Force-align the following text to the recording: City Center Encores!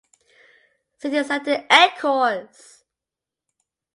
City 0.97 1.23
Center 1.23 1.67
Encores! 1.69 2.83